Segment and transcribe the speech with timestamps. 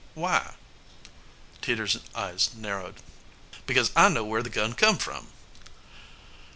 [0.15, 0.55] "Why?"
[1.61, 2.95] Teeters' eyes narrowed.
[3.67, 5.27] "Because I know where the gun come from!"